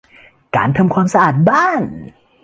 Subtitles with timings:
[0.55, 1.81] การทำความสะอาดบ้าน